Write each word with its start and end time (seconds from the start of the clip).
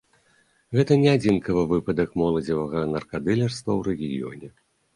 Гэта 0.77 0.95
не 1.01 1.11
адзінкавы 1.17 1.67
выпадак 1.75 2.17
моладзевага 2.23 2.83
наркадылерства 2.97 3.71
ў 3.79 3.81
рэгіёне. 3.93 4.47